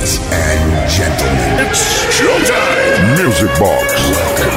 And 0.00 0.88
gentlemen, 0.88 1.66
it's. 1.66 2.00
Music 3.22 3.50
Box. 3.58 4.50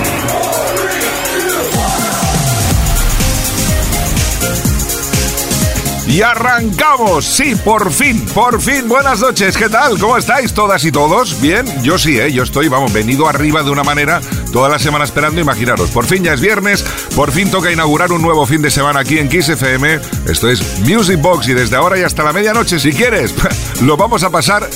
Y 6.07 6.21
arrancamos, 6.21 7.25
sí, 7.25 7.55
por 7.55 7.91
fin, 7.91 8.23
por 8.33 8.61
fin. 8.61 8.87
Buenas 8.87 9.19
noches, 9.19 9.57
¿qué 9.57 9.67
tal? 9.67 9.99
¿Cómo 9.99 10.17
estáis 10.17 10.53
todas 10.53 10.85
y 10.85 10.91
todos? 10.91 11.41
Bien, 11.41 11.65
yo 11.81 11.97
sí, 11.97 12.19
¿eh? 12.19 12.31
yo 12.31 12.43
estoy, 12.43 12.69
vamos, 12.69 12.93
venido 12.93 13.27
arriba 13.27 13.63
de 13.63 13.71
una 13.71 13.83
manera 13.83 14.21
toda 14.53 14.69
la 14.69 14.77
semana 14.77 15.03
esperando, 15.03 15.41
imaginaros. 15.41 15.89
Por 15.89 16.05
fin 16.05 16.23
ya 16.23 16.33
es 16.33 16.39
viernes, 16.39 16.85
por 17.15 17.31
fin 17.31 17.49
toca 17.49 17.71
inaugurar 17.71 18.11
un 18.11 18.21
nuevo 18.21 18.45
fin 18.45 18.61
de 18.61 18.69
semana 18.69 18.99
aquí 18.99 19.17
en 19.17 19.27
Kiss 19.27 19.49
FM. 19.49 19.99
Esto 20.27 20.49
es 20.49 20.79
Music 20.81 21.19
Box 21.19 21.47
y 21.47 21.53
desde 21.53 21.75
ahora 21.75 21.99
y 21.99 22.03
hasta 22.03 22.23
la 22.23 22.31
medianoche, 22.31 22.79
si 22.79 22.93
quieres, 22.93 23.33
lo 23.81 23.97
vamos 23.97 24.23
a 24.23 24.29
pasar 24.29 24.69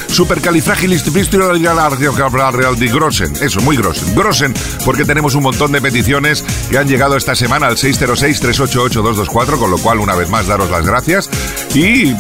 grossen. 2.88 3.32
Eso, 3.40 3.62
muy 3.62 3.78
grossen. 3.78 4.16
Grossen, 4.16 4.54
porque 4.84 5.06
tenemos 5.06 5.36
un 5.36 5.44
montón 5.44 5.72
de 5.72 5.80
peticiones 5.80 6.44
que 6.72 6.80
han 6.80 6.88
llegado 6.88 7.16
esta 7.16 7.36
semana 7.36 7.68
al 7.68 7.78
606-388-224, 7.78 9.60
con 9.60 9.70
lo 9.70 9.78
cual, 9.78 10.00
una 10.00 10.16
vez 10.16 10.30
más, 10.30 10.48
daros 10.48 10.72
las 10.72 10.86
gracias. 10.86 11.30
Y 11.76 12.16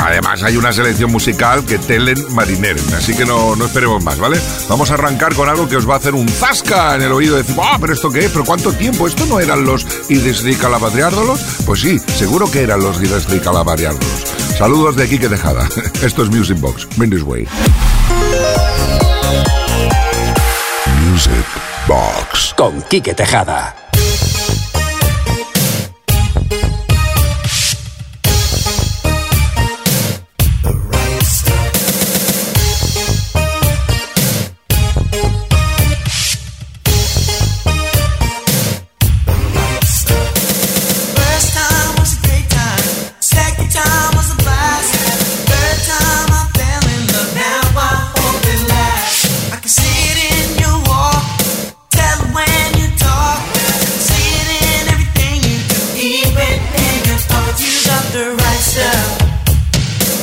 además 0.00 0.42
hay 0.42 0.56
una 0.56 0.72
selección 0.72 1.12
musical 1.12 1.64
que 1.64 1.78
telen 1.78 2.18
marineren, 2.34 2.84
así 2.94 3.14
que 3.14 3.24
no, 3.24 3.54
no 3.54 3.66
esperemos 3.66 4.02
más, 4.02 4.18
¿vale? 4.18 4.40
Vamos 4.68 4.90
a 4.90 4.94
arrancar 4.94 5.34
con 5.36 5.48
algo 5.48 5.68
que 5.68 5.76
os 5.76 5.88
va 5.88 5.94
a 5.94 5.98
hacer 5.98 6.14
un 6.14 6.28
zasca 6.28 6.87
en 6.94 7.02
el 7.02 7.12
oído 7.12 7.36
de 7.36 7.42
decir, 7.42 7.56
ah, 7.62 7.78
pero 7.80 7.92
esto 7.92 8.10
qué, 8.10 8.28
pero 8.28 8.44
cuánto 8.44 8.72
tiempo, 8.72 9.06
esto 9.06 9.26
no 9.26 9.40
eran 9.40 9.64
los 9.64 9.86
Idesri 10.08 10.54
Calabariárdolos. 10.56 11.40
Pues 11.66 11.80
sí, 11.80 11.98
seguro 11.98 12.50
que 12.50 12.62
eran 12.62 12.80
los 12.80 13.00
Idesri 13.02 13.40
Calabariárdolos. 13.40 14.24
Saludos 14.58 14.96
de 14.96 15.08
Quique 15.08 15.28
Tejada. 15.28 15.68
Esto 16.02 16.24
es 16.24 16.30
Music 16.30 16.58
Box. 16.58 16.88
Mindy's 16.98 17.22
Way. 17.22 17.46
Music 21.08 21.46
Box. 21.86 22.54
Con 22.56 22.82
Quique 22.82 23.14
Tejada. 23.14 23.87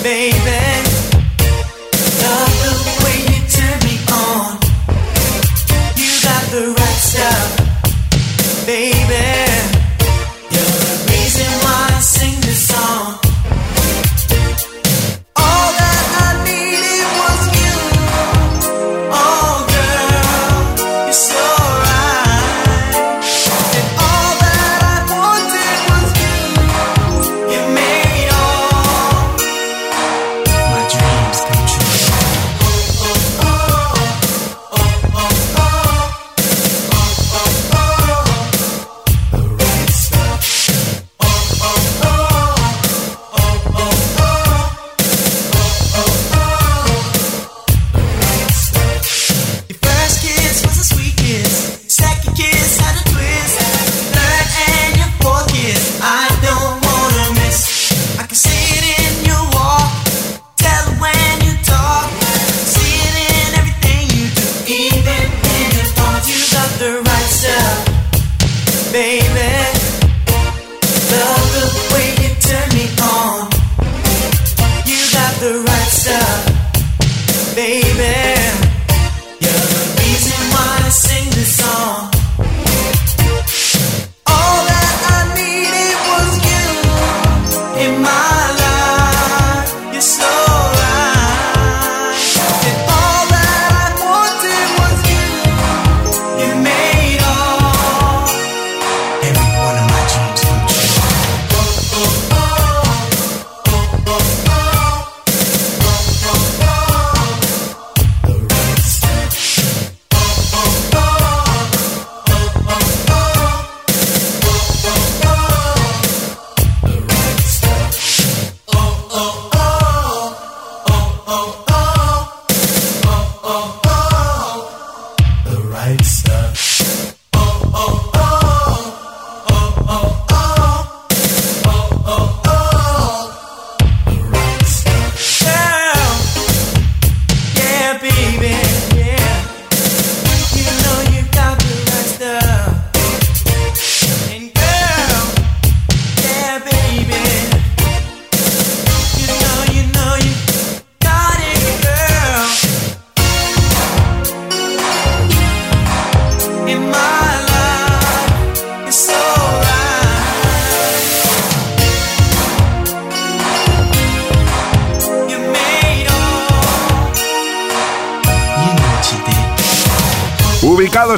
baby. 0.05 0.44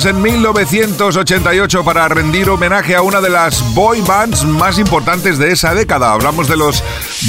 En 0.06 0.22
1988 0.22 1.84
para 1.84 2.08
rendir 2.08 2.50
homenaje 2.50 2.96
a 2.96 3.02
una 3.02 3.20
de 3.20 3.30
las 3.30 3.74
boy 3.74 4.02
bands 4.02 4.46
más 4.46 4.78
importantes 4.78 5.40
de 5.40 5.52
esa 5.52 5.74
década. 5.74 6.12
Hablamos 6.12 6.48
de 6.48 6.56
los 6.56 6.84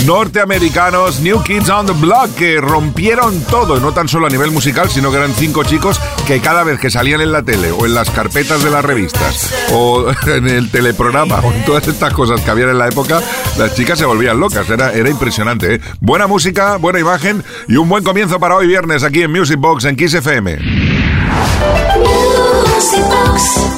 norteamericanos 0.04 1.20
New 1.20 1.42
Kids 1.42 1.70
on 1.70 1.86
the 1.86 1.92
Block 1.92 2.34
que 2.34 2.60
rompieron 2.60 3.40
todo, 3.44 3.80
no 3.80 3.92
tan 3.92 4.08
solo 4.08 4.26
a 4.26 4.30
nivel 4.30 4.50
musical, 4.50 4.90
sino 4.90 5.10
que 5.10 5.16
eran 5.16 5.32
cinco 5.34 5.64
chicos 5.64 6.00
que 6.26 6.40
cada 6.40 6.62
vez 6.64 6.78
que 6.78 6.90
salían 6.90 7.20
en 7.20 7.32
la 7.32 7.42
tele 7.42 7.70
o 7.70 7.86
en 7.86 7.94
las 7.94 8.10
carpetas 8.10 8.62
de 8.62 8.70
las 8.70 8.84
revistas 8.84 9.54
o 9.72 10.06
en 10.26 10.46
el 10.48 10.70
teleprograma 10.70 11.40
o 11.40 11.52
en 11.52 11.64
todas 11.64 11.88
estas 11.88 12.12
cosas 12.12 12.40
que 12.42 12.50
había 12.50 12.64
en 12.64 12.78
la 12.78 12.88
época, 12.88 13.20
las 13.56 13.74
chicas 13.74 13.98
se 13.98 14.04
volvían 14.04 14.38
locas, 14.38 14.68
era, 14.68 14.92
era 14.92 15.08
impresionante. 15.08 15.76
¿eh? 15.76 15.80
Buena 16.00 16.26
música, 16.26 16.76
buena 16.76 16.98
imagen 16.98 17.42
y 17.66 17.76
un 17.76 17.88
buen 17.88 18.04
comienzo 18.04 18.38
para 18.38 18.56
hoy 18.56 18.66
viernes 18.66 19.04
aquí 19.04 19.22
en 19.22 19.32
Music 19.32 19.58
Box 19.58 19.84
en 19.84 19.96
Kiss 19.96 20.14
FM. 20.14 20.58
Music 22.78 23.02
Box. 23.10 23.77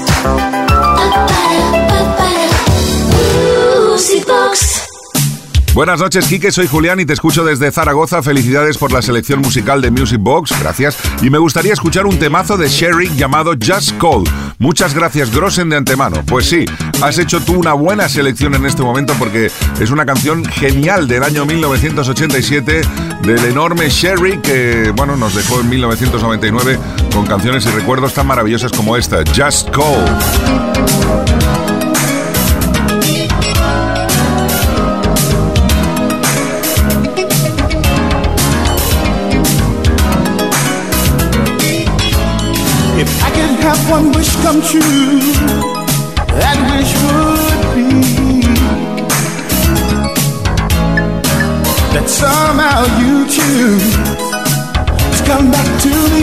Buenas 5.73 6.01
noches, 6.01 6.27
Quique. 6.27 6.51
Soy 6.51 6.67
Julián 6.67 6.99
y 6.99 7.07
te 7.07 7.13
escucho 7.13 7.45
desde 7.45 7.71
Zaragoza. 7.71 8.23
Felicidades 8.25 8.77
por 8.77 8.91
la 8.91 9.03
selección 9.03 9.41
musical 9.41 9.81
de 9.81 9.93
Music 9.93 10.19
Box. 10.21 10.53
Gracias. 10.61 10.99
Y 11.23 11.31
me 11.31 11.39
gustaría 11.39 11.73
escuchar 11.73 12.07
un 12.07 12.19
temazo 12.19 12.57
de 12.57 12.69
Sherry 12.69 13.09
llamado 13.15 13.53
Just 13.53 13.93
Call. 13.99 14.25
Muchas 14.59 14.95
gracias, 14.95 15.31
Grossen, 15.33 15.71
de 15.71 15.77
antemano. 15.77 16.25
Pues 16.27 16.47
sí, 16.47 16.65
has 17.03 17.19
hecho 17.19 17.41
tú 17.41 17.55
una 17.55 17.73
buena 17.73 18.09
selección 18.09 18.55
en 18.57 18.67
este 18.67 18.83
momento 18.83 19.15
porque 19.17 19.49
es 19.81 19.91
una 19.93 20.05
canción 20.05 20.45
genial 20.45 21.07
del 21.07 21.23
año 21.23 21.47
1987 21.47 22.81
del 23.23 23.45
enorme 23.45 23.89
Sherry 23.89 24.39
que, 24.39 24.93
bueno, 24.97 25.17
nos 25.17 25.37
dejó 25.37 25.61
en 25.61 25.69
1999 25.69 26.79
con 27.15 27.27
canciones 27.27 27.65
y 27.67 27.71
recuerdos 27.71 28.13
tan 28.13 28.27
maravillosas 28.27 28.73
como 28.73 28.97
esta, 28.97 29.19
Just 29.35 29.71
Call. 29.71 31.40
One 43.91 44.13
wish 44.13 44.33
come 44.37 44.63
true, 44.63 45.19
that 46.39 46.59
wish 46.71 46.93
would 47.03 47.63
be 47.75 47.89
that 51.93 52.07
somehow 52.07 52.87
you 53.01 53.27
choose 53.27 53.91
to 55.17 55.23
come 55.27 55.51
back 55.51 55.69
to 55.83 55.93
me. 56.13 56.23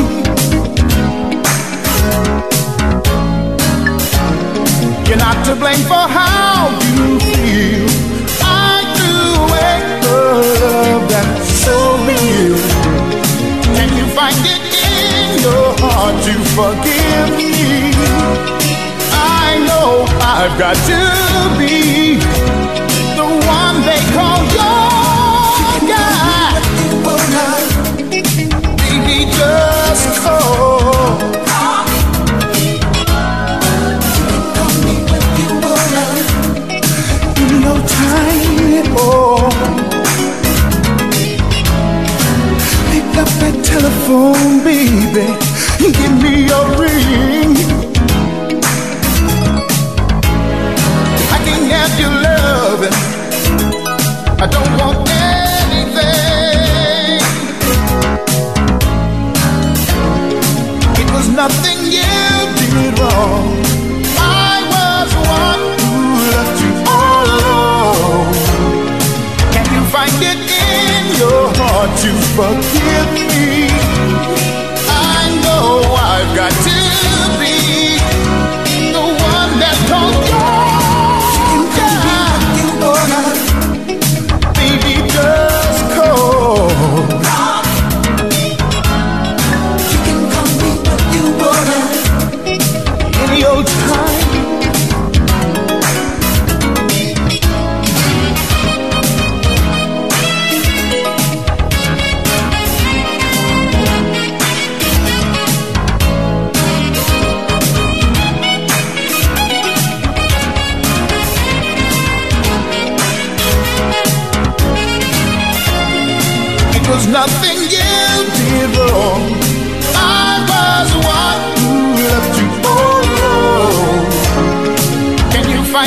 You're 5.07 5.17
not 5.17 5.37
to 5.47 5.55
blame 5.55 5.83
for 5.91 6.05
how 6.19 6.69
you 6.87 7.19
feel. 7.19 7.87
I 8.41 8.87
threw 8.95 9.27
away 9.43 9.73
the 10.05 10.17
love 10.63 11.03
that's 11.11 11.49
so 11.65 11.75
real. 12.07 12.55
Can 13.75 13.89
you 13.97 14.05
find 14.15 14.39
it 14.45 14.66
your 15.47 15.73
heart 15.79 16.15
to 16.25 16.33
forgive? 16.55 17.29
me. 17.37 17.51
I 19.45 19.63
know 19.67 20.05
I've 20.35 20.55
got 20.63 20.75
to 20.91 20.99
be 21.59 22.19
the 23.19 23.27
one 23.55 23.75
they 23.87 24.01
call 24.15 24.41
your 24.57 24.86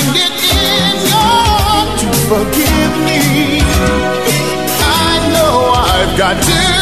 find 0.00 0.16
it 0.16 0.32
in 0.32 0.96
your 1.08 1.12
heart 1.12 2.00
to 2.00 2.06
forgive 2.28 2.94
me? 3.04 3.60
I 4.80 5.28
know 5.32 5.72
I've 5.74 6.18
got 6.18 6.42
to 6.42 6.79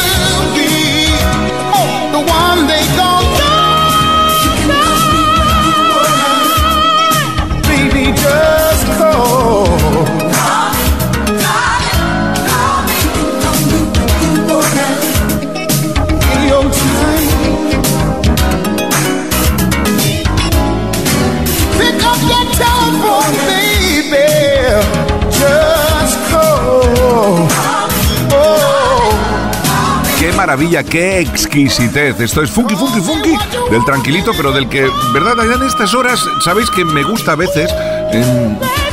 maravilla, 30.38 30.84
qué 30.84 31.18
exquisitez. 31.18 32.20
Esto 32.20 32.44
es 32.44 32.50
funky, 32.52 32.76
funky, 32.76 33.00
funky 33.00 33.36
del 33.72 33.84
tranquilito, 33.84 34.30
pero 34.36 34.52
del 34.52 34.68
que, 34.68 34.88
¿verdad? 35.12 35.34
En 35.52 35.64
estas 35.64 35.94
horas, 35.94 36.24
sabéis 36.44 36.70
que 36.70 36.84
me 36.84 37.02
gusta 37.02 37.32
a 37.32 37.34
veces 37.34 37.68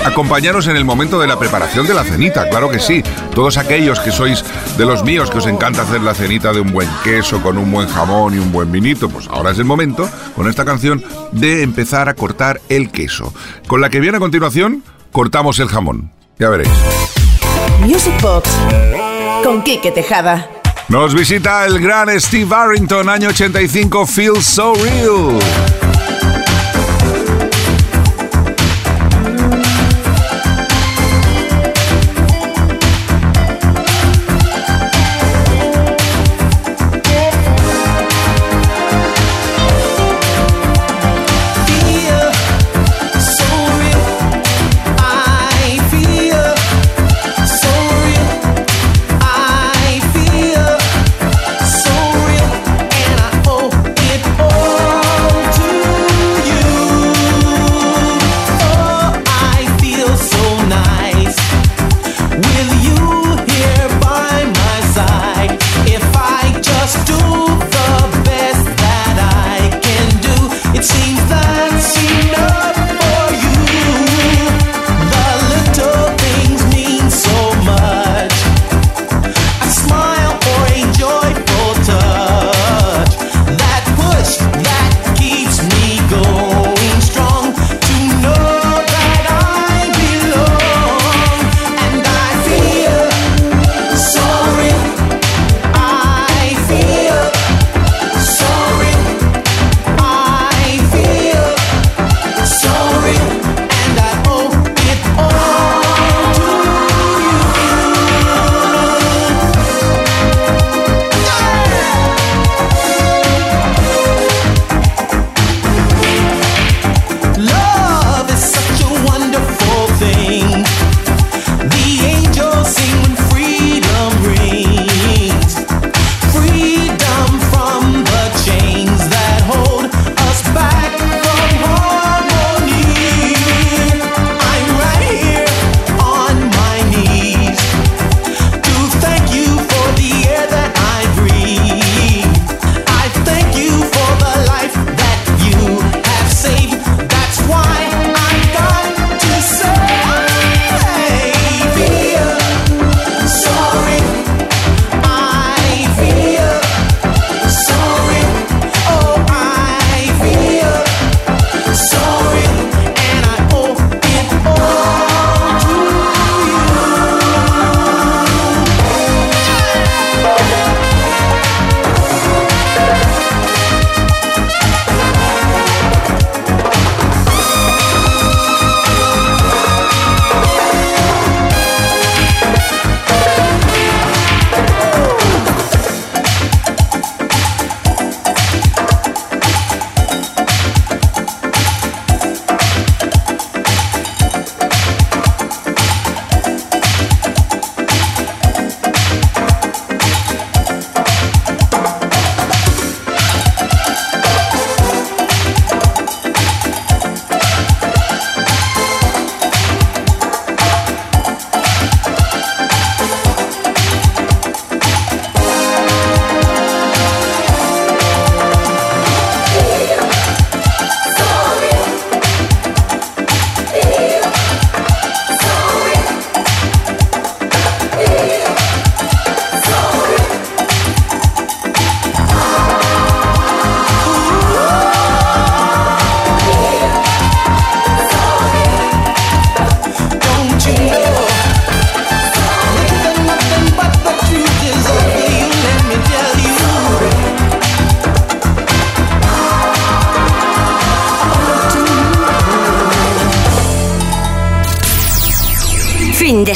acompañaros 0.04 0.66
en 0.66 0.75
el 0.75 0.86
momento 0.86 1.20
de 1.20 1.28
la 1.28 1.38
preparación 1.38 1.86
de 1.86 1.94
la 1.94 2.04
cenita, 2.04 2.50
claro 2.50 2.68
que 2.68 2.80
sí. 2.80 3.04
Todos 3.36 3.58
aquellos 3.58 4.00
que 4.00 4.12
sois 4.12 4.44
de 4.75 4.86
los 4.88 5.04
míos, 5.04 5.30
que 5.30 5.38
os 5.38 5.46
encanta 5.46 5.84
hacer 5.84 6.02
la 6.02 6.16
cenita 6.16 6.52
de 6.52 6.62
un 6.62 6.74
buen 6.74 6.90
queso, 7.04 7.40
con 7.44 7.60
un 7.60 7.72
buen 7.72 7.88
jamón 7.90 8.34
y 8.34 8.40
un 8.40 8.52
buen 8.52 8.72
vinito, 8.72 9.08
pues 9.08 9.28
ahora 9.28 9.52
es 9.52 9.60
el 9.60 9.66
momento, 9.66 10.10
con 10.36 10.50
esta 10.50 10.66
canción, 10.66 11.04
de 11.32 11.62
empezar 11.62 12.10
a 12.10 12.16
cortar 12.16 12.60
el 12.70 12.90
queso. 12.90 13.32
Con 13.68 13.82
la 13.82 13.92
que 13.92 14.00
viene 14.00 14.18
a 14.18 14.20
continuación, 14.20 14.84
cortamos 15.12 15.60
el 15.60 15.68
jamón. 15.68 16.12
Ya 16.40 16.50
veréis. 16.50 16.72
Music 17.82 18.20
Box 18.20 18.50
con 19.44 19.62
Quique 19.62 19.92
Tejada. 19.92 20.50
Nos 20.88 21.15
visita 21.15 21.65
el 21.65 21.80
gran 21.80 22.10
Steve 22.22 22.54
Arrington, 22.56 23.10
año 23.10 23.30
85, 23.30 24.06
Feels 24.06 24.46
So 24.46 24.74
Real. 24.75 25.75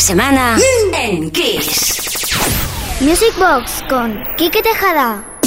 Semana 0.10 0.58
en 0.94 1.30
Kiss. 1.30 2.02
Music 3.00 3.32
Box 3.38 3.84
con 3.88 4.24
Kike 4.38 4.64
Tejada. 4.64 5.39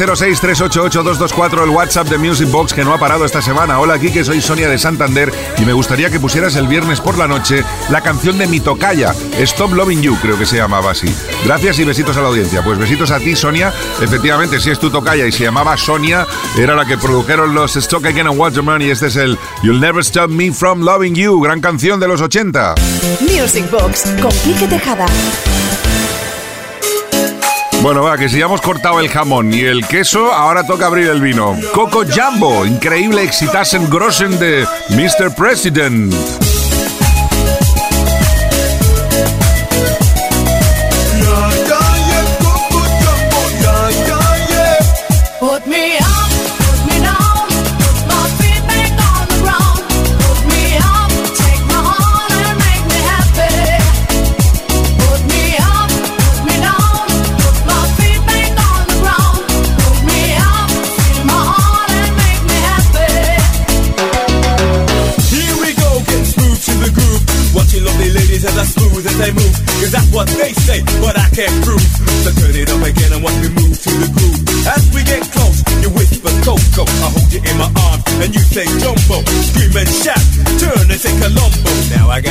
606-388-224, 0.00 1.64
el 1.64 1.70
WhatsApp 1.70 2.08
de 2.08 2.16
Music 2.16 2.50
Box 2.50 2.72
que 2.72 2.84
no 2.84 2.94
ha 2.94 2.98
parado 2.98 3.26
esta 3.26 3.42
semana. 3.42 3.78
Hola, 3.78 3.94
aquí 3.94 4.10
que 4.10 4.24
soy 4.24 4.40
Sonia 4.40 4.66
de 4.70 4.78
Santander 4.78 5.30
y 5.58 5.64
me 5.66 5.74
gustaría 5.74 6.08
que 6.08 6.18
pusieras 6.18 6.56
el 6.56 6.68
viernes 6.68 7.02
por 7.02 7.18
la 7.18 7.28
noche 7.28 7.64
la 7.90 8.00
canción 8.00 8.38
de 8.38 8.46
mi 8.46 8.60
tocaya, 8.60 9.14
Stop 9.38 9.74
Loving 9.74 10.00
You, 10.00 10.16
creo 10.22 10.38
que 10.38 10.46
se 10.46 10.56
llamaba 10.56 10.92
así. 10.92 11.14
Gracias 11.44 11.78
y 11.80 11.84
besitos 11.84 12.16
a 12.16 12.22
la 12.22 12.28
audiencia. 12.28 12.62
Pues 12.62 12.78
besitos 12.78 13.10
a 13.10 13.18
ti, 13.18 13.36
Sonia. 13.36 13.74
Efectivamente, 14.00 14.58
si 14.58 14.70
es 14.70 14.78
tu 14.78 14.88
tocaya 14.88 15.26
y 15.26 15.32
se 15.32 15.44
llamaba 15.44 15.76
Sonia, 15.76 16.26
era 16.56 16.74
la 16.74 16.86
que 16.86 16.96
produjeron 16.96 17.54
los 17.54 17.76
Stock 17.76 18.06
Again 18.06 18.28
and 18.28 18.38
Waterman 18.38 18.80
y 18.80 18.88
este 18.88 19.08
es 19.08 19.16
el 19.16 19.38
You'll 19.62 19.80
Never 19.80 20.00
Stop 20.00 20.30
Me 20.30 20.50
From 20.50 20.80
Loving 20.80 21.14
You, 21.14 21.42
gran 21.42 21.60
canción 21.60 22.00
de 22.00 22.08
los 22.08 22.22
80. 22.22 22.74
Music 23.20 23.70
Box 23.70 24.04
con 24.22 24.30
Quique 24.30 24.66
Tejada. 24.66 25.04
Bueno, 27.82 28.02
va, 28.02 28.18
que 28.18 28.28
si 28.28 28.38
ya 28.38 28.44
hemos 28.44 28.60
cortado 28.60 29.00
el 29.00 29.08
jamón 29.08 29.54
y 29.54 29.60
el 29.60 29.86
queso, 29.86 30.32
ahora 30.32 30.66
toca 30.66 30.86
abrir 30.86 31.08
el 31.08 31.22
vino. 31.22 31.56
Coco 31.72 32.04
Jumbo, 32.04 32.66
increíble 32.66 33.22
exitasen 33.22 33.88
grossen 33.88 34.38
de 34.38 34.66
Mr. 34.90 35.34
President. 35.34 36.12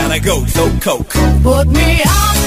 Gotta 0.09 0.21
go, 0.21 0.45
so 0.45 0.69
Coco. 0.79 1.41
Put 1.43 1.67
me 1.67 2.01
up, 2.03 2.38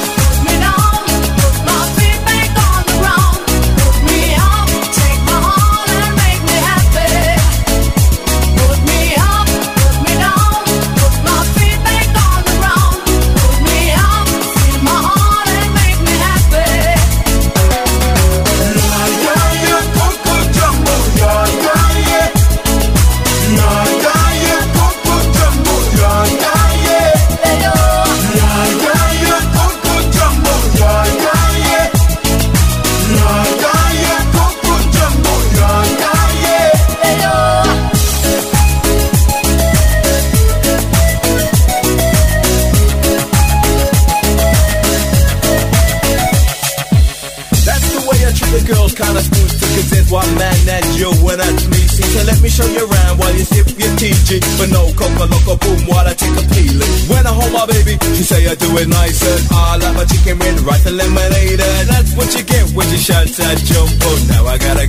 lemonade. 60.92 61.58
That's 61.88 62.12
what 62.16 62.28
you 62.36 62.42
get 62.44 62.70
when 62.76 62.88
you 62.90 62.98
shout 62.98 63.26
that 63.26 63.58
jumbo. 63.64 64.10
Now 64.28 64.46
I 64.46 64.58
gotta 64.58 64.86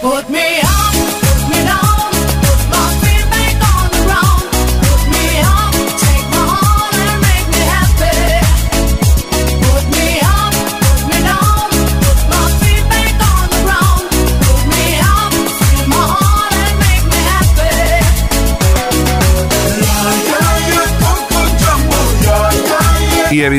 Put 0.00 0.30
me 0.30 0.49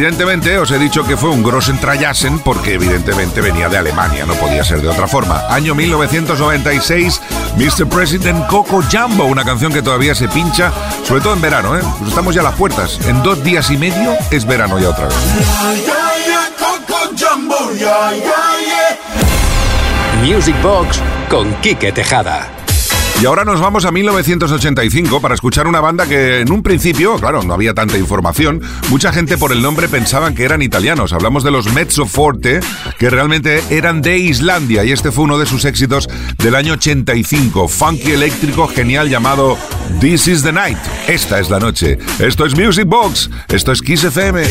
evidentemente 0.02 0.58
os 0.58 0.72
he 0.72 0.80
dicho 0.80 1.04
que 1.04 1.16
fue 1.16 1.30
un 1.30 1.44
Grossen 1.44 1.80
Trayasen 1.80 2.40
porque 2.40 2.74
evidentemente 2.74 3.40
venía 3.40 3.70
de 3.70 3.78
Alemania, 3.78 4.26
no 4.26 4.34
podía 4.34 4.64
ser 4.64 4.82
de 4.82 4.88
otra 4.88 5.08
forma. 5.08 5.44
Año 5.48 5.76
1996, 5.76 7.22
Mr. 7.56 7.88
President 7.88 8.48
Coco 8.48 8.82
Jumbo, 8.82 9.26
una 9.26 9.46
canción 9.46 9.72
que 9.72 9.84
todavía 9.84 10.16
se 10.16 10.28
pincha, 10.28 10.74
sobre 11.04 11.22
todo 11.22 11.34
en 11.34 11.42
verano, 11.42 11.78
¿eh? 11.78 11.84
Estamos 12.08 12.34
ya 12.34 12.42
a 12.42 12.46
las 12.46 12.56
puertas. 12.56 13.00
En 13.06 13.22
dos 13.22 13.44
días 13.44 13.70
y 13.70 13.78
medio 13.78 14.16
es 14.32 14.44
verano 14.44 14.80
ya 14.80 14.90
otra 14.90 15.06
vez. 15.06 15.16
Music 20.24 20.60
Box 20.64 21.00
con 21.30 21.54
Quique 21.62 21.92
Tejada. 21.92 22.61
Y 23.22 23.26
ahora 23.28 23.46
nos 23.46 23.62
vamos 23.62 23.86
a 23.86 23.92
1985 23.92 25.22
para 25.22 25.36
escuchar 25.36 25.68
una 25.68 25.80
banda 25.80 26.08
que 26.08 26.40
en 26.40 26.52
un 26.52 26.64
principio, 26.64 27.18
claro, 27.18 27.44
no 27.44 27.54
había 27.54 27.76
tanta 27.76 28.00
información, 28.00 28.64
mucha 28.90 29.14
gente 29.14 29.38
por 29.38 29.52
el 29.52 29.62
nombre 29.62 29.88
pensaban 29.88 30.34
que 30.34 30.44
eran 30.44 30.64
italianos. 30.64 31.14
Hablamos 31.14 31.44
de 31.44 31.52
los 31.52 31.72
Mezzo 31.72 32.08
Forte, 32.08 32.62
que 32.98 33.12
realmente 33.12 33.64
eran 33.70 34.02
de 34.02 34.18
Islandia 34.18 34.84
y 34.86 34.92
este 34.92 35.12
fue 35.12 35.26
uno 35.26 35.38
de 35.38 35.46
sus 35.46 35.66
éxitos 35.66 36.10
del 36.40 36.56
año 36.56 36.74
85, 36.74 37.68
funky 37.68 38.14
eléctrico 38.14 38.68
genial 38.68 39.08
llamado 39.08 39.56
This 40.00 40.28
is 40.28 40.42
the 40.42 40.52
Night. 40.52 40.80
Esta 41.08 41.40
es 41.40 41.52
la 41.52 41.60
noche. 41.60 42.00
Esto 42.18 42.48
es 42.48 42.58
Music 42.58 42.86
Box, 42.88 43.30
esto 43.50 43.72
es 43.72 43.84
Kiss 43.84 44.04
FM. 44.04 44.46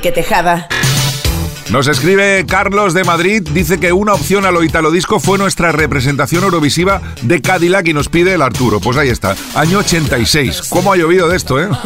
Enrique 0.00 0.12
Tejada. 0.12 0.66
Nos 1.68 1.86
escribe 1.86 2.46
Carlos 2.48 2.94
de 2.94 3.04
Madrid, 3.04 3.46
dice 3.52 3.78
que 3.78 3.92
una 3.92 4.14
opción 4.14 4.46
a 4.46 4.50
lo 4.50 4.64
italodisco 4.64 5.20
fue 5.20 5.36
nuestra 5.36 5.72
representación 5.72 6.42
eurovisiva 6.42 7.02
de 7.20 7.42
Cadillac 7.42 7.86
y 7.86 7.92
nos 7.92 8.08
pide 8.08 8.32
el 8.32 8.40
Arturo. 8.40 8.80
Pues 8.80 8.96
ahí 8.96 9.10
está, 9.10 9.36
año 9.54 9.78
86. 9.78 10.62
¿Cómo 10.70 10.92
ha 10.92 10.96
llovido 10.96 11.28
de 11.28 11.36
esto, 11.36 11.60
eh? 11.60 11.68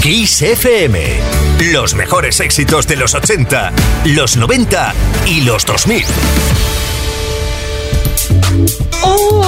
Kiss 0.00 0.42
FM. 0.42 1.20
Los 1.72 1.94
mejores 1.94 2.38
éxitos 2.40 2.86
de 2.86 2.96
los 2.96 3.14
80, 3.14 3.72
los 4.06 4.36
90 4.36 4.94
y 5.26 5.40
los 5.40 5.66
2000. 5.66 6.04
Oh, 9.02 9.42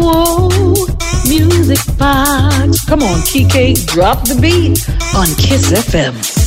oh, 0.00 0.48
oh 0.52 0.86
music 1.26 1.80
box. 1.98 2.84
Come 2.86 3.04
on, 3.04 3.20
Kike, 3.22 3.84
drop 3.86 4.22
the 4.24 4.36
beat 4.40 4.88
on 5.14 5.26
Kiss 5.36 5.72
FM. 5.72 6.45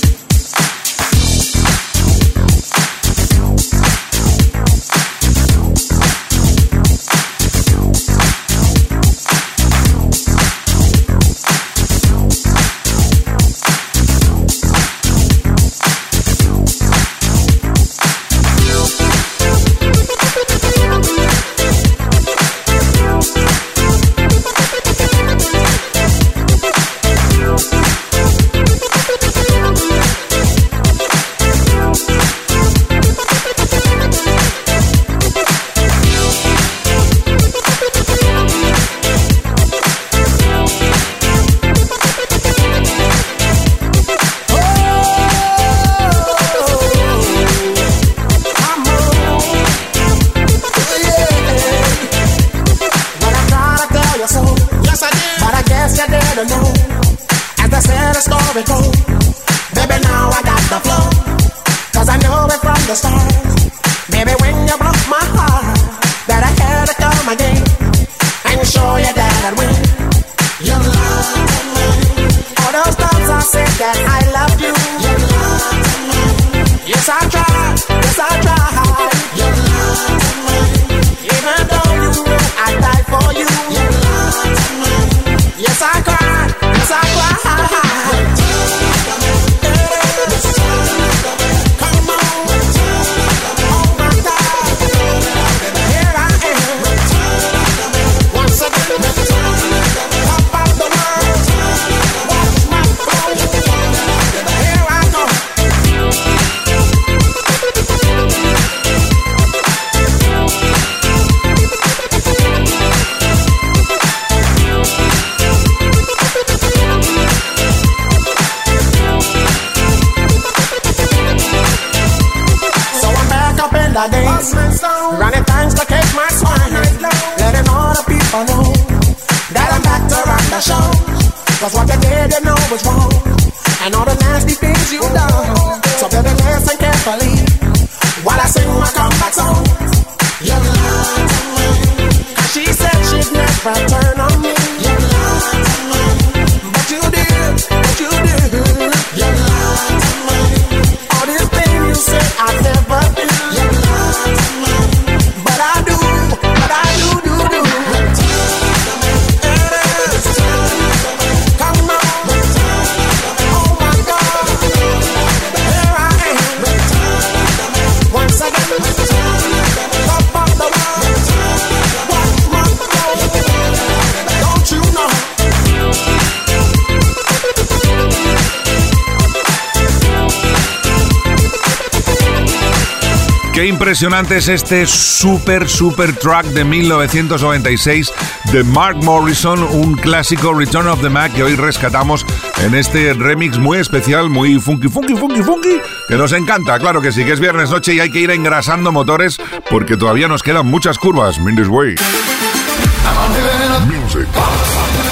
Qué 183.60 183.66
impresionante 183.66 184.38
es 184.38 184.48
este 184.48 184.88
super, 184.88 185.68
super 185.68 186.16
track 186.16 186.46
de 186.46 186.64
1996 186.64 188.10
de 188.54 188.64
Mark 188.64 188.96
Morrison, 189.04 189.62
un 189.62 189.96
clásico 189.96 190.54
Return 190.54 190.88
of 190.88 191.02
the 191.02 191.10
Mac 191.10 191.34
que 191.34 191.44
hoy 191.44 191.56
rescatamos 191.56 192.26
en 192.64 192.74
este 192.74 193.14
remix 193.14 193.58
muy 193.58 193.78
especial, 193.80 194.30
muy 194.30 194.62
funky, 194.62 194.88
funky, 194.88 195.14
funky, 195.14 195.44
funky, 195.44 195.82
que 196.08 196.16
nos 196.16 196.32
encanta. 196.32 196.80
Claro 196.80 197.02
que 197.02 197.12
sí, 197.12 197.26
que 197.26 197.34
es 197.34 197.42
viernes 197.42 197.70
noche 197.70 197.94
y 197.96 198.00
hay 198.00 198.10
que 198.10 198.20
ir 198.22 198.32
engrasando 198.32 198.94
motores 198.94 199.36
porque 199.70 199.98
todavía 199.98 200.30
nos 200.30 200.42
quedan 200.42 200.66
muchas 200.66 200.98
curvas. 200.98 201.38
Mindy's 201.38 201.68
Way. 201.68 201.96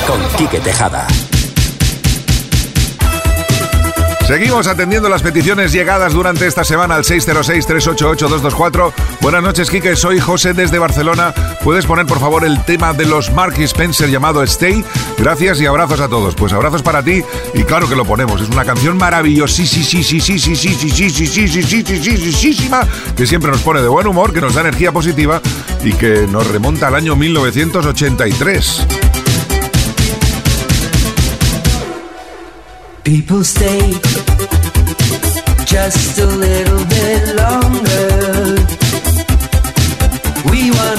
Con 0.07 0.21
Quique 0.37 0.61
Tejada. 0.61 1.05
Seguimos 4.27 4.67
atendiendo 4.67 5.07
las 5.07 5.21
peticiones 5.21 5.71
llegadas 5.71 6.11
durante 6.11 6.47
esta 6.47 6.65
semana 6.65 6.95
al 6.95 7.05
606-388-224. 7.05 8.91
Buenas 9.21 9.41
noches, 9.41 9.69
Kike. 9.69 9.95
Soy 9.95 10.19
José 10.19 10.53
desde 10.53 10.79
Barcelona. 10.79 11.33
¿Puedes 11.63 11.85
poner, 11.85 12.05
por 12.05 12.19
favor, 12.19 12.43
el 12.43 12.61
tema 12.65 12.91
de 12.91 13.05
los 13.05 13.31
Mark 13.31 13.57
Spencer 13.57 14.09
llamado 14.09 14.43
Stay? 14.43 14.83
Gracias 15.17 15.61
y 15.61 15.65
abrazos 15.65 16.01
a 16.01 16.09
todos. 16.09 16.35
Pues 16.35 16.51
abrazos 16.51 16.81
para 16.81 17.01
ti 17.01 17.23
y 17.53 17.63
claro 17.63 17.87
que 17.87 17.95
lo 17.95 18.03
ponemos. 18.03 18.41
Es 18.41 18.49
una 18.49 18.65
canción 18.65 18.97
maravillosísima 18.97 20.01
que 23.15 23.27
siempre 23.27 23.49
nos 23.49 23.61
pone 23.61 23.81
de 23.81 23.87
buen 23.87 24.07
humor, 24.07 24.33
que 24.33 24.41
nos 24.41 24.55
da 24.55 24.59
energía 24.59 24.91
positiva 24.91 25.41
y 25.85 25.93
que 25.93 26.27
nos 26.29 26.45
remonta 26.47 26.87
al 26.87 26.95
año 26.95 27.15
1983. 27.15 29.06
People 33.07 33.41
stay 33.41 33.79
just 35.65 36.19
a 36.19 36.25
little 36.25 36.83
bit 36.87 37.35
longer. 37.37 38.57
We 40.51 40.71
wanna 40.71 40.96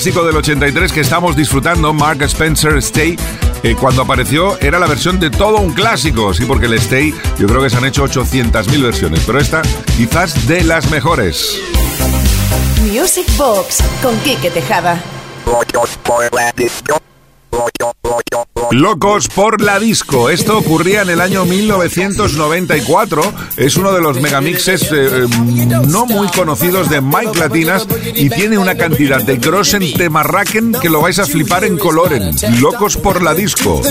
clásico 0.00 0.24
del 0.24 0.36
83 0.36 0.92
que 0.92 1.00
estamos 1.00 1.36
disfrutando, 1.36 1.92
Mark 1.92 2.22
Spencer 2.22 2.78
Stay, 2.78 3.18
eh, 3.62 3.76
cuando 3.78 4.00
apareció 4.00 4.58
era 4.60 4.78
la 4.78 4.86
versión 4.86 5.20
de 5.20 5.28
todo 5.28 5.58
un 5.58 5.74
clásico, 5.74 6.32
sí, 6.32 6.46
porque 6.46 6.64
el 6.64 6.72
Stay 6.72 7.12
yo 7.38 7.46
creo 7.46 7.62
que 7.62 7.68
se 7.68 7.76
han 7.76 7.84
hecho 7.84 8.02
800.000 8.04 8.82
versiones, 8.82 9.20
pero 9.26 9.38
esta 9.38 9.60
quizás 9.98 10.48
de 10.48 10.64
las 10.64 10.90
mejores. 10.90 11.60
Music 12.90 13.26
Box 13.36 13.82
con 14.00 14.18
Quique 14.20 14.48
Tejada. 14.48 15.04
Locos 18.70 19.26
por 19.28 19.60
la 19.60 19.80
disco. 19.80 20.30
Esto 20.30 20.56
ocurría 20.56 21.02
en 21.02 21.10
el 21.10 21.20
año 21.20 21.44
1994. 21.44 23.22
Es 23.56 23.76
uno 23.76 23.92
de 23.92 24.00
los 24.00 24.20
megamixes 24.20 24.82
eh, 24.82 24.88
eh, 24.92 25.26
no 25.88 26.06
muy 26.06 26.28
conocidos 26.28 26.88
de 26.88 27.00
Mike 27.00 27.38
Latinas 27.38 27.86
y 28.14 28.30
tiene 28.30 28.58
una 28.58 28.76
cantidad 28.76 29.20
de 29.22 29.38
grosen 29.38 29.92
temarraken 29.92 30.72
que 30.80 30.88
lo 30.88 31.00
vais 31.00 31.18
a 31.18 31.26
flipar 31.26 31.64
en 31.64 31.78
coloren. 31.78 32.30
Locos 32.60 32.96
por 32.96 33.22
la 33.22 33.34
disco. 33.34 33.82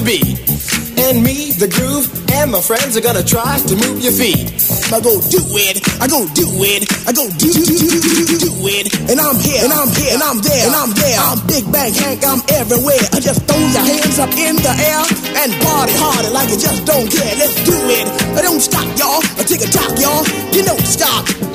Me, 1.10 1.50
the 1.58 1.66
groove, 1.66 2.06
and 2.38 2.54
my 2.54 2.62
friends 2.62 2.94
are 2.94 3.02
gonna 3.02 3.26
try 3.26 3.58
to 3.58 3.74
move 3.82 3.98
your 3.98 4.14
feet. 4.14 4.46
I 4.94 5.02
go 5.02 5.18
do 5.34 5.42
it, 5.58 5.82
I 5.98 6.06
go 6.06 6.22
do 6.38 6.46
it, 6.62 6.86
I 7.10 7.12
go 7.18 7.26
do, 7.34 7.50
do, 7.50 7.66
do, 7.66 7.76
do, 7.82 7.98
do, 7.98 8.24
do, 8.30 8.38
do 8.38 8.54
it. 8.70 8.94
And 9.10 9.18
I'm 9.18 9.34
here, 9.42 9.66
and 9.66 9.74
I'm 9.74 9.90
here, 9.90 10.14
and 10.14 10.22
I'm 10.22 10.38
there, 10.38 10.64
and 10.70 10.76
I'm 10.78 10.94
there. 10.94 11.18
I'm 11.18 11.42
Big 11.50 11.66
Bang 11.74 11.98
Hank, 11.98 12.22
I'm 12.22 12.46
everywhere. 12.54 13.02
I 13.10 13.18
just 13.26 13.42
throw 13.50 13.58
your 13.58 13.86
hands 13.90 14.22
up 14.22 14.30
in 14.38 14.62
the 14.62 14.70
air 14.70 15.02
and 15.34 15.50
party 15.66 15.98
harder 15.98 16.30
like 16.30 16.54
you 16.54 16.62
just 16.62 16.86
don't 16.86 17.10
care. 17.10 17.34
Let's 17.42 17.58
do 17.66 17.74
it. 17.90 18.06
I 18.38 18.46
don't 18.46 18.62
stop, 18.62 18.86
y'all. 18.94 19.26
I 19.42 19.42
take 19.50 19.66
a 19.66 19.70
talk, 19.74 19.98
y'all. 19.98 20.22
You 20.54 20.62
don't 20.62 20.86
stop. 20.86 21.49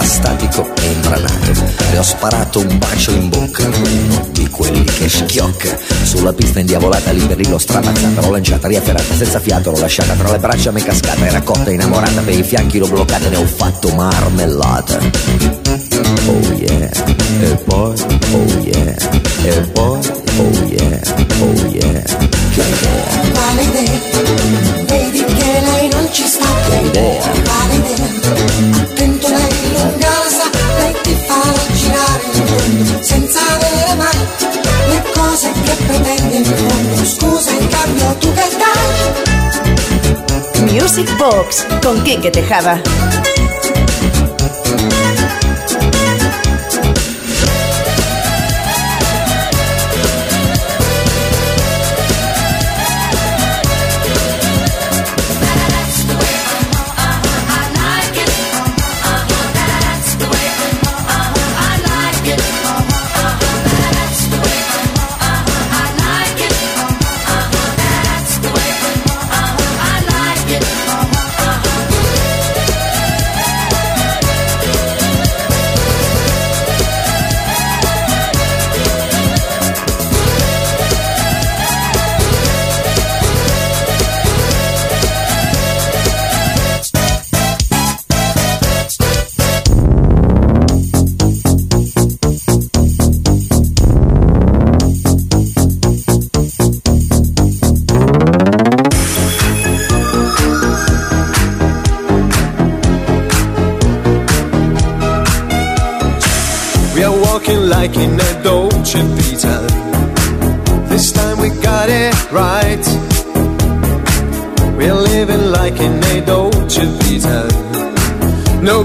parastatico 0.00 0.66
e 0.80 0.92
imbranato. 0.92 1.52
Le 1.90 1.98
ho 1.98 2.02
sparato 2.02 2.60
un 2.60 2.78
bacio 2.78 3.10
in 3.10 3.28
bocca, 3.28 3.64
uno 3.64 4.28
di 4.32 4.48
quelli 4.48 4.82
che 4.84 5.08
schiocca. 5.08 5.76
Sulla 6.02 6.32
pista 6.32 6.60
indiavolata 6.60 7.10
lì 7.12 7.20
per 7.26 7.36
lì 7.36 7.46
l'ho 7.46 7.58
stramazzata, 7.58 8.22
l'ho 8.22 8.30
lanciata, 8.30 8.66
riafferrata, 8.66 9.14
senza 9.14 9.38
fiato, 9.38 9.70
l'ho 9.70 9.78
lasciata 9.78 10.14
tra 10.14 10.32
le 10.32 10.38
braccia, 10.38 10.70
mi 10.72 10.80
è 10.80 10.84
cascata, 10.84 11.26
era 11.26 11.42
cotta, 11.42 11.70
innamorata, 11.70 12.22
per 12.22 12.38
i 12.38 12.42
fianchi 12.42 12.78
l'ho 12.78 12.88
bloccata, 12.88 13.28
ne 13.28 13.36
ho 13.36 13.44
fatto 13.44 13.90
marmellata. 13.90 14.98
Oh 16.26 16.52
yeah, 16.54 16.90
e 17.40 17.54
poi, 17.64 17.94
oh 18.32 18.60
yeah, 18.62 18.96
e 19.42 19.60
poi, 19.72 20.00
oh 20.38 20.64
yeah, 20.66 21.00
oh 21.40 21.66
yeah. 21.68 22.02
Che 22.52 22.62
idea, 22.62 23.30
quale 23.32 23.62
idea, 23.62 23.98
vedi 24.86 25.24
che 25.24 25.60
lei 25.64 25.88
non 25.92 26.08
ci 26.10 26.24
sta, 26.26 26.46
che 26.68 26.76
idea, 26.86 27.22
quale 27.44 27.74
idea, 27.74 28.82
attenti 28.82 29.19
senza 33.00 33.40
avere 33.40 33.94
mai 33.94 34.18
le 34.88 35.02
cose 35.14 35.50
che 35.64 35.74
pretendi 35.86 36.42
con 36.42 37.04
scusa 37.04 37.50
in 37.50 37.68
cambio 37.68 38.14
tu 38.18 38.32
che 38.32 38.48
dai 38.58 39.30
Music 40.72 41.16
Box 41.16 41.66
con 41.82 42.02
Quique 42.02 42.30
Tejada. 42.30 42.80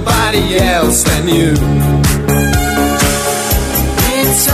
nobody 0.05 0.57
else 0.57 1.03
than 1.03 1.27
you. 1.27 1.53
It's 4.17 4.47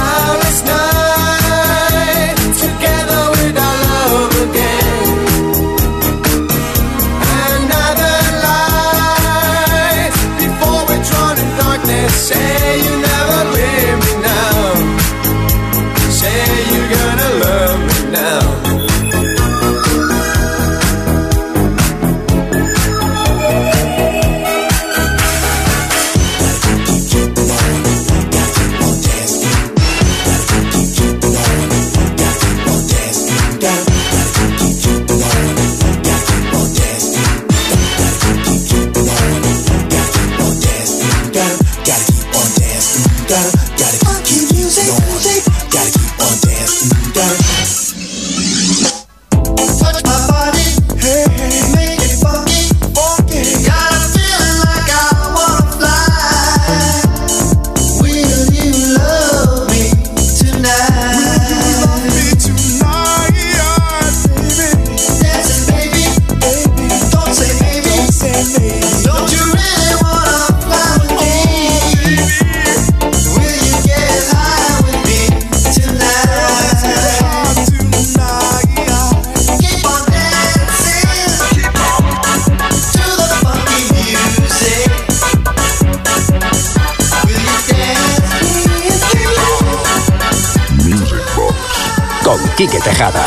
Quique 92.61 92.79
Tejada. 92.79 93.25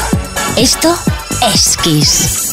Esto 0.57 0.97
es 1.43 1.77
Kiss. 1.79 2.44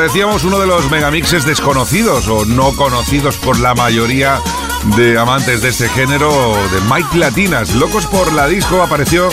Decíamos, 0.00 0.44
uno 0.44 0.58
de 0.58 0.66
los 0.66 0.90
megamixes 0.90 1.44
desconocidos 1.44 2.28
o 2.28 2.44
no 2.44 2.74
conocidos 2.76 3.36
por 3.36 3.58
la 3.58 3.74
mayoría 3.74 4.40
de 4.96 5.18
amantes 5.18 5.62
de 5.62 5.68
este 5.70 5.88
género 5.88 6.30
de 6.72 6.80
Mike 6.92 7.16
Latinas. 7.18 7.74
Locos 7.74 8.06
por 8.06 8.32
la 8.32 8.46
disco 8.46 8.82
apareció 8.82 9.28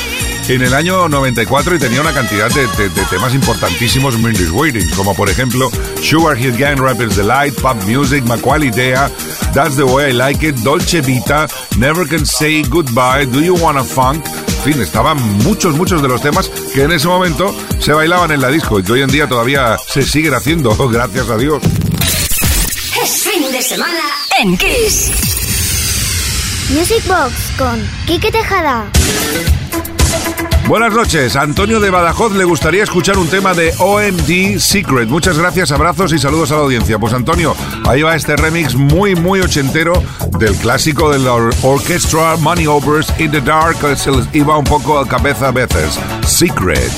en 0.48 0.62
el 0.62 0.74
año 0.74 1.08
94 1.08 1.76
y 1.76 1.80
tenía 1.80 2.02
una 2.02 2.14
cantidad 2.14 2.50
de, 2.52 2.68
de- 2.68 2.90
de 2.90 3.02
temas 3.06 3.34
importantísimos 3.34 4.16
en 4.16 4.52
Waiting, 4.52 4.90
como 4.96 5.16
por 5.16 5.30
ejemplo 5.30 5.70
Sugar 6.02 6.38
Hill 6.38 6.58
Gang, 6.58 6.80
Rappers 6.80 7.16
Delight, 7.16 7.54
Pop 7.62 7.78
Music, 7.86 8.24
Macaulay 8.26 8.68
Idea, 8.70 9.10
That's 9.54 9.76
the 9.76 9.84
Way 9.84 10.10
I 10.12 10.14
Like 10.14 10.48
It, 10.50 10.56
Dolce 10.58 11.02
Vita, 11.02 11.48
Never 11.78 12.08
Can 12.08 12.26
Say 12.26 12.64
Goodbye, 12.68 13.26
Do 13.28 13.40
You 13.40 13.56
Wanna 13.58 13.84
Funk. 13.84 14.26
En 14.66 14.74
fin, 14.74 14.82
estaban 14.82 15.18
muchos, 15.44 15.76
muchos 15.76 16.02
de 16.02 16.08
los 16.08 16.22
temas 16.22 16.50
que 16.74 16.84
en 16.84 16.92
ese 16.94 17.08
momento 17.08 17.54
se 17.84 17.92
bailaban 17.94 18.32
en 18.32 18.42
la 18.42 18.50
disco 18.50 18.80
y 18.80 18.84
que 18.84 18.94
hoy 18.94 19.02
en 19.02 19.10
día 19.10 19.28
todavía 19.28 19.78
se 19.88 20.04
siguen 20.04 20.34
haciendo, 20.34 20.76
gracias 20.90 21.30
a 21.30 21.38
Dios. 21.38 21.62
Es 23.04 23.24
fin 23.24 23.52
de 23.52 23.62
semana 23.62 24.00
en 24.40 24.58
Kiss. 24.58 25.12
Music 26.70 27.04
Box 27.08 27.34
con 27.58 27.86
Quique 28.06 28.32
Tejada. 28.32 28.86
Buenas 30.66 30.94
noches. 30.94 31.36
Antonio 31.36 31.82
de 31.82 31.90
Badajoz 31.90 32.32
le 32.36 32.46
gustaría 32.46 32.84
escuchar 32.84 33.18
un 33.18 33.28
tema 33.28 33.54
de 33.54 33.74
OMD 33.80 34.58
Secret. 34.60 35.10
Muchas 35.10 35.38
gracias, 35.38 35.74
abrazos 35.74 36.14
y 36.14 36.20
saludos 36.20 36.52
a 36.52 36.56
la 36.56 36.62
audiencia. 36.62 36.98
Pues 36.98 37.12
Antonio, 37.14 37.54
ahí 37.86 38.02
va 38.02 38.16
este 38.16 38.38
remix 38.38 38.74
muy, 38.76 39.14
muy 39.14 39.42
ochentero 39.42 40.02
del 40.40 40.56
clásico 40.56 41.12
de 41.12 41.20
la 41.20 41.34
or- 41.34 41.54
orquestra 41.64 42.38
Money 42.38 42.66
Overs 42.68 43.08
in 43.20 43.30
the 43.32 43.42
Dark, 43.42 43.78
que 43.80 43.98
se 43.98 44.10
les 44.12 44.26
iba 44.34 44.58
un 44.58 44.64
poco 44.64 44.98
a 44.98 45.06
cabeza 45.06 45.50
a 45.50 45.52
veces. 45.52 46.00
Secret. 46.26 46.92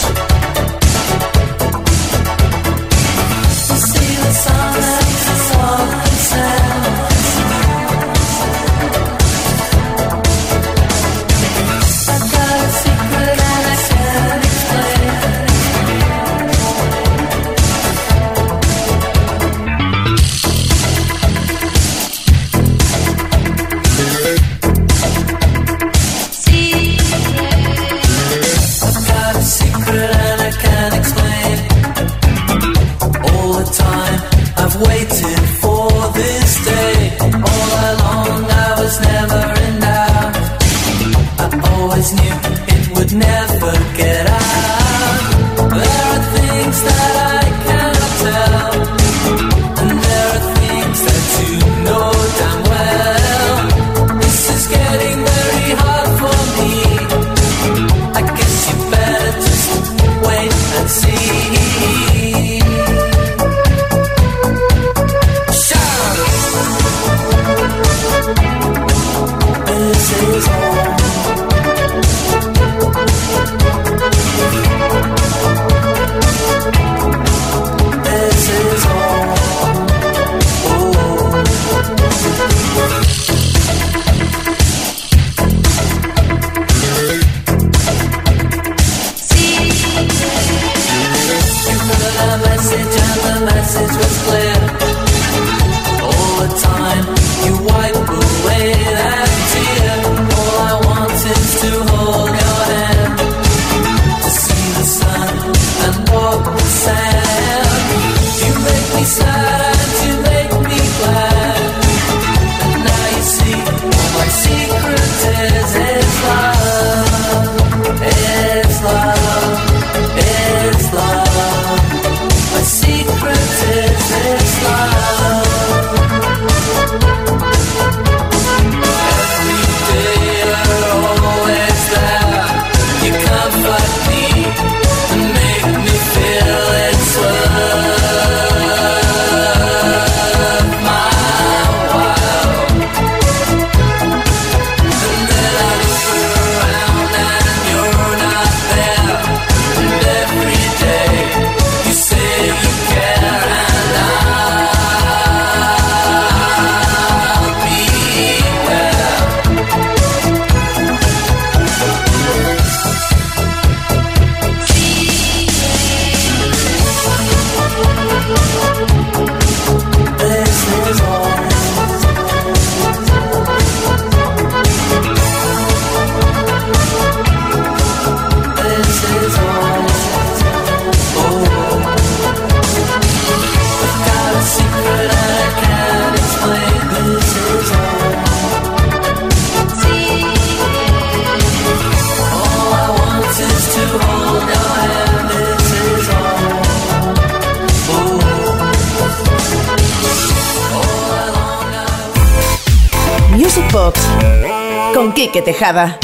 Con 205.26 205.32
Quique 205.32 205.42
Tejada. 205.42 206.00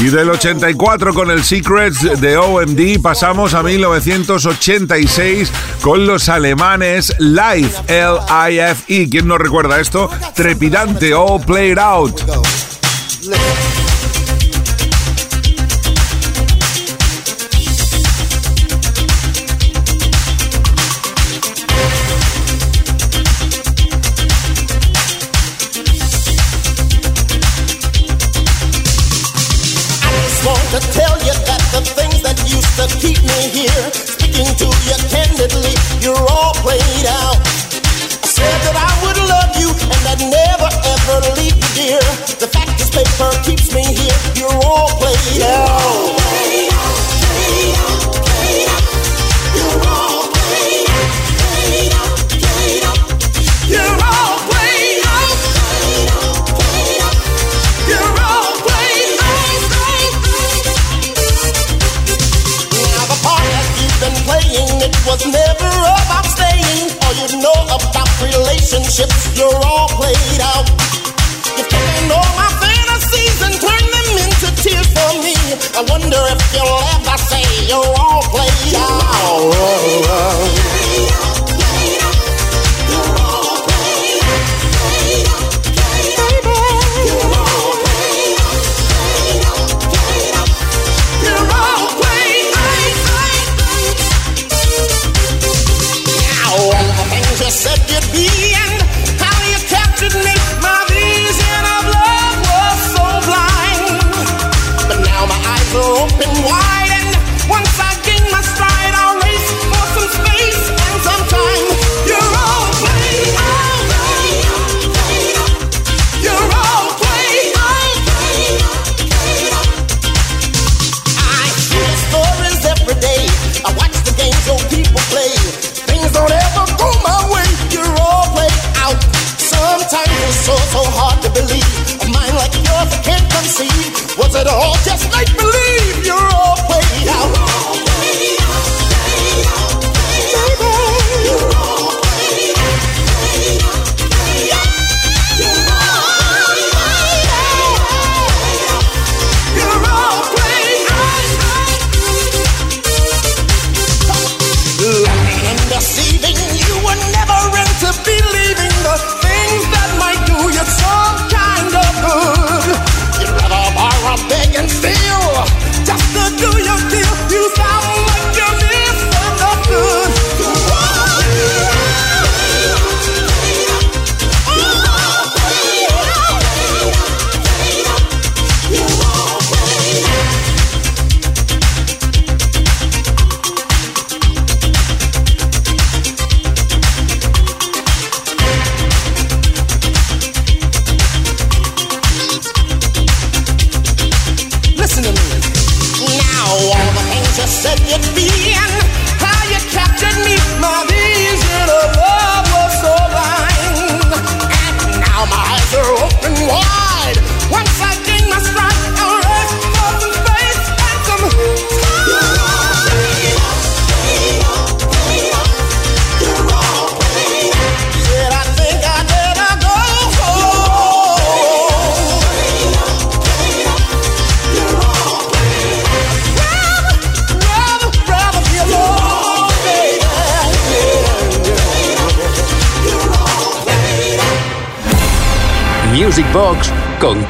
Y 0.00 0.06
del 0.06 0.30
84 0.30 1.14
con 1.14 1.30
el 1.30 1.44
Secrets 1.44 2.20
de 2.20 2.36
OMD 2.36 3.00
pasamos 3.00 3.54
a 3.54 3.62
1986 3.62 5.52
con 5.80 6.06
los 6.06 6.28
alemanes 6.28 7.14
Life, 7.18 7.82
L-I-F-E. 7.86 9.08
¿Quién 9.08 9.28
no 9.28 9.38
recuerda 9.38 9.80
esto? 9.80 10.10
Trepidante, 10.34 11.14
All 11.14 11.40
Played 11.40 11.78
Out. 11.78 12.22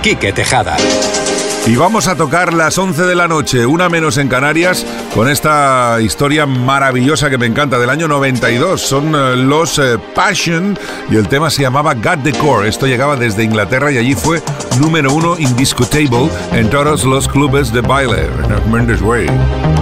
Quique 0.02 0.32
Tejada. 0.32 0.76
Y 1.64 1.76
vamos 1.76 2.08
a 2.08 2.16
tocar 2.16 2.52
las 2.52 2.76
11 2.76 3.02
de 3.02 3.14
la 3.14 3.28
noche, 3.28 3.64
una 3.66 3.88
menos 3.88 4.18
en 4.18 4.26
Canarias, 4.26 4.84
con 5.14 5.28
esta 5.28 5.98
historia 6.00 6.44
maravillosa 6.44 7.30
que 7.30 7.38
me 7.38 7.46
encanta 7.46 7.78
del 7.78 7.88
año 7.88 8.08
92. 8.08 8.80
Son 8.80 9.14
eh, 9.14 9.36
los 9.36 9.78
eh, 9.78 9.98
Passion 10.12 10.76
y 11.08 11.14
el 11.14 11.28
tema 11.28 11.50
se 11.50 11.62
llamaba 11.62 11.94
Got 11.94 12.24
the 12.24 12.32
Core. 12.32 12.68
Esto 12.68 12.88
llegaba 12.88 13.14
desde 13.14 13.44
Inglaterra 13.44 13.92
y 13.92 13.98
allí 13.98 14.14
fue 14.16 14.42
número 14.80 15.12
uno 15.12 15.36
indiscutable 15.38 16.28
en 16.52 16.68
todos 16.68 17.04
los 17.04 17.28
clubes 17.28 17.72
de 17.72 17.80
baile. 17.80 18.26
En 18.26 19.04
Way. 19.04 19.81